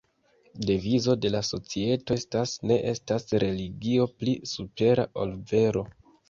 [0.69, 5.87] Devizo de la societo estas "ne estas religio pli supera ol vero".